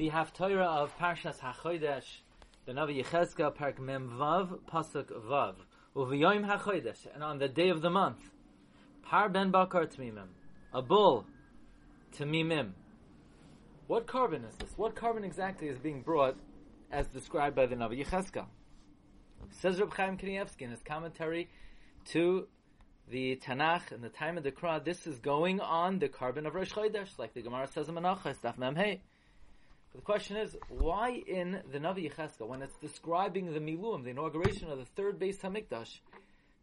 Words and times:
The 0.00 0.08
Haftorah 0.08 0.78
of 0.78 0.96
Parshas 0.96 1.40
HaChodesh, 1.40 2.20
the 2.64 2.72
Navi 2.72 3.04
Yechezkel, 3.04 3.54
Parak 3.54 3.78
Mem 3.78 4.10
Vav, 4.18 4.60
Pasuk 4.60 5.12
Vav. 5.28 5.56
Uviyoim 5.94 6.48
HaChodesh, 6.48 7.06
and 7.12 7.22
on 7.22 7.38
the 7.38 7.48
day 7.48 7.68
of 7.68 7.82
the 7.82 7.90
month, 7.90 8.30
Par 9.02 9.28
Ben 9.28 9.50
Bakar 9.50 9.84
Tmimim, 9.84 10.28
a 10.72 10.80
bull, 10.80 11.26
Tmimim. 12.16 12.70
What 13.88 14.06
korban 14.06 14.48
is 14.48 14.54
this? 14.56 14.72
What 14.78 14.94
korban 14.94 15.22
exactly 15.22 15.68
is 15.68 15.78
being 15.78 16.00
brought 16.00 16.38
as 16.90 17.06
described 17.08 17.54
by 17.54 17.66
the 17.66 17.76
Navi 17.76 18.02
Yechezkel? 18.02 18.46
Says 19.50 19.78
Reb 19.80 19.92
Chaim 19.92 20.16
Kanievsky 20.16 20.62
in 20.62 20.70
his 20.70 20.80
commentary 20.80 21.50
to 22.06 22.48
the 23.10 23.36
Tanakh 23.36 23.92
in 23.92 24.00
the 24.00 24.08
time 24.08 24.38
of 24.38 24.44
the 24.44 24.52
Kra, 24.52 24.82
this 24.82 25.06
is 25.06 25.18
going 25.18 25.60
on 25.60 25.98
the 25.98 26.08
korban 26.08 26.46
of 26.46 26.54
Rosh 26.54 26.72
Chodesh, 26.72 27.18
like 27.18 27.34
the 27.34 27.42
Gemara 27.42 27.66
says 27.66 27.90
in 27.90 27.96
Menachos, 27.96 28.36
Daf 28.42 28.56
Mem. 28.56 29.00
The 30.00 30.06
question 30.06 30.38
is, 30.38 30.56
why 30.70 31.10
in 31.26 31.60
the 31.70 31.78
Navi 31.78 32.10
Yecheskel, 32.10 32.48
when 32.48 32.62
it's 32.62 32.78
describing 32.78 33.52
the 33.52 33.60
Miluim, 33.60 34.02
the 34.02 34.08
inauguration 34.08 34.70
of 34.70 34.78
the 34.78 34.86
third 34.86 35.18
Beis 35.18 35.40
Hamikdash, 35.40 35.98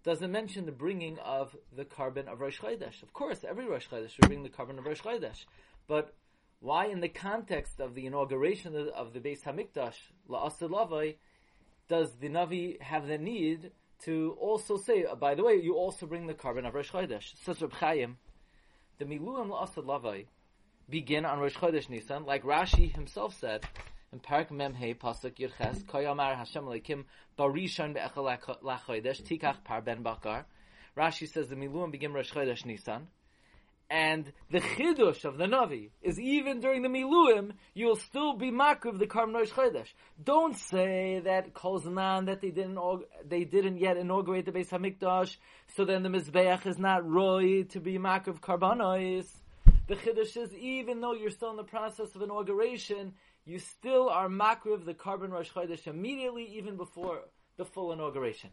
does 0.03 0.23
it 0.23 0.27
mention 0.29 0.65
the 0.65 0.71
bringing 0.71 1.19
of 1.19 1.55
the 1.71 1.85
korban 1.85 2.27
of 2.27 2.41
Rosh 2.41 2.59
Chodesh? 2.59 3.03
Of 3.03 3.13
course, 3.13 3.45
every 3.47 3.67
Rosh 3.67 3.89
Chodesh 3.89 4.09
should 4.09 4.27
bring 4.27 4.41
the 4.41 4.49
korban 4.49 4.79
of 4.79 4.87
Rosh 4.87 5.03
Chodesh. 5.03 5.45
But 5.87 6.15
why 6.61 6.87
in 6.87 6.99
the 6.99 7.09
context 7.09 7.79
of 7.79 7.93
the 7.93 8.07
inauguration 8.07 8.75
of 8.75 8.85
the, 8.87 8.91
of 8.95 9.13
the 9.13 9.19
Beis 9.19 9.43
Hamikdash, 9.43 9.97
La'asir 10.27 10.71
Lavai, 10.71 11.17
does 11.87 12.15
the 12.15 12.29
Navi 12.29 12.81
have 12.81 13.05
the 13.05 13.19
need 13.19 13.69
to 14.05 14.35
also 14.39 14.77
say, 14.77 15.05
uh, 15.05 15.13
by 15.13 15.35
the 15.35 15.43
way, 15.43 15.61
you 15.61 15.75
also 15.75 16.07
bring 16.07 16.25
the 16.25 16.33
korban 16.33 16.67
of 16.67 16.73
Rosh 16.73 16.89
Chodesh. 16.89 17.35
Says 17.45 17.61
Reb 17.61 17.73
Chaim, 17.73 18.17
the 18.97 19.05
Miluim 19.05 19.49
La'asad 19.49 19.85
Lavai 19.85 20.25
begin 20.89 21.25
on 21.25 21.39
Rosh 21.39 21.55
Chodesh 21.55 21.89
Nisan, 21.89 22.25
like 22.25 22.43
Rashi 22.43 22.93
himself 22.93 23.37
said 23.39 23.65
in 24.13 24.19
Parak 24.19 24.51
Mem 24.51 24.73
Hey 24.73 24.93
Pasuk 24.93 25.35
Yirches, 25.35 25.83
Koyamar 25.83 26.37
Hashem 26.37 26.63
Leikim 26.63 27.03
Barishon 27.37 27.93
Be'echel 27.93 28.61
Lachodesh 28.63 29.21
Tikach 29.21 29.63
Par 29.65 29.81
Ben 29.81 30.01
Bakar. 30.01 30.45
Rashi 30.97 31.27
says 31.27 31.49
the 31.49 31.55
Miluim 31.55 31.91
begin 31.91 32.13
Rosh 32.13 32.31
Chodesh 32.31 32.65
Nisan. 32.65 33.07
And 33.89 34.31
the 34.51 34.59
chidush 34.59 35.23
of 35.23 35.37
the 35.37 35.45
Navi 35.45 35.91
is 36.01 36.19
even 36.19 36.59
during 36.59 36.81
the 36.81 36.89
Miluim, 36.89 37.51
you'll 37.73 37.95
still 37.95 38.33
be 38.35 38.51
makriv 38.51 38.99
the 38.99 39.07
Karm 39.07 39.33
Rosh 39.33 39.51
Chodesh. 39.51 39.87
Don't 40.21 40.57
say 40.57 41.21
that 41.23 41.53
Kol 41.53 41.79
that 41.79 42.39
they 42.41 42.51
didn't, 42.51 42.79
they 43.25 43.43
didn't 43.45 43.77
yet 43.77 43.97
inaugurate 43.97 44.45
the 44.45 44.51
Beis 44.51 44.69
Hamikdash, 44.69 45.37
so 45.75 45.85
then 45.85 46.03
the 46.03 46.09
Mizbeach 46.09 46.65
is 46.65 46.77
not 46.77 47.07
roy 47.07 47.63
to 47.63 47.79
be 47.79 47.97
makriv 47.97 48.39
Karbanos. 48.41 49.27
The 49.87 49.95
chidush 49.95 50.35
is 50.35 50.53
even 50.53 50.99
though 50.99 51.13
you're 51.13 51.29
still 51.29 51.51
in 51.51 51.55
the 51.55 51.63
process 51.63 52.13
of 52.13 52.21
inauguration, 52.21 53.13
you 53.45 53.59
still 53.59 54.09
are 54.09 54.27
makriv 54.27 54.83
the 54.83 54.93
korban 54.93 55.31
Rosh 55.31 55.51
Chodesh 55.51 55.87
immediately, 55.87 56.43
even 56.57 56.75
before 56.75 57.21
the 57.55 57.63
full 57.63 57.93
inauguration. 57.93 58.49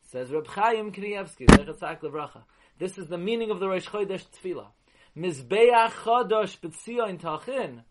Says 0.00 0.30
Reb 0.30 0.46
Chaim 0.46 0.90
Kanievsky, 0.90 2.42
This 2.78 2.96
is 2.96 3.06
the 3.08 3.18
meaning 3.18 3.50
of 3.50 3.60
the 3.60 3.68
Rosh 3.68 3.86
Chodesh 3.86 4.24
Tefillah. 4.30 4.68
Mizbeach 5.14 5.90
Chodosh 5.90 6.58
B'Tzion 6.60 7.20
Tachin. 7.20 7.82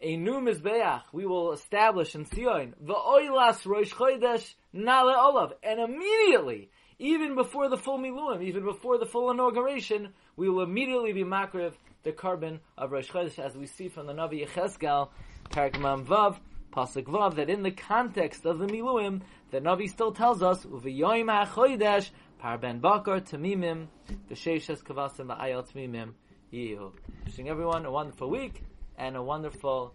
A 0.00 0.16
new 0.16 0.40
Mizbeach 0.40 1.02
we 1.12 1.26
will 1.26 1.52
establish 1.52 2.14
in 2.14 2.24
Tzion. 2.24 2.72
V'oilas 2.82 3.66
Rosh 3.66 3.92
Chodesh 3.92 4.54
Nale 4.72 5.14
Olav. 5.14 5.52
And 5.62 5.80
immediately, 5.80 6.70
even 6.98 7.34
before 7.34 7.68
the 7.68 7.76
full 7.76 7.98
Miluim, 7.98 8.42
even 8.42 8.64
before 8.64 8.98
the 8.98 9.06
full 9.06 9.30
inauguration, 9.30 10.10
we 10.36 10.48
will 10.48 10.62
immediately 10.62 11.12
be 11.12 11.24
makriv 11.24 11.72
the 12.02 12.12
korban 12.12 12.60
of 12.76 12.92
Rosh 12.92 13.10
Chodesh, 13.10 13.38
as 13.38 13.56
we 13.56 13.66
see 13.66 13.88
from 13.88 14.06
the 14.06 14.12
Navi 14.12 14.46
Yecheskel, 14.46 15.08
Parak 15.50 15.78
Mam 15.80 16.04
Vav, 16.04 16.36
Pasuk 16.72 17.04
Vav, 17.04 17.36
that 17.36 17.48
in 17.48 17.62
the 17.62 17.70
context 17.70 18.44
of 18.44 18.58
the 18.58 18.66
Miluim, 18.66 19.22
the 19.50 19.60
Navi 19.60 19.88
still 19.88 20.12
tells 20.12 20.42
us, 20.42 20.64
Uviyoim 20.64 21.46
HaChodesh, 21.46 22.10
Par 22.38 22.58
Bakar, 22.58 23.20
Tamimim, 23.20 23.86
the 24.28 24.34
Sheishes 24.34 24.82
Kavasim, 24.82 25.36
Ayal 25.38 25.66
Tamimim, 25.66 26.12
Yehu. 26.52 26.92
Wishing 27.24 27.48
everyone 27.48 27.86
a 27.86 27.90
wonderful 27.90 28.28
week 28.28 28.62
and 28.98 29.16
a 29.16 29.22
wonderful 29.22 29.94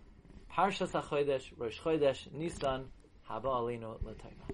Parshas 0.51 0.91
HaChodesh, 0.91 1.51
Rosh 1.57 1.79
Chodesh, 1.79 2.31
Nisan, 2.33 2.85
Haba 3.29 3.63
L'Tayva. 3.63 4.47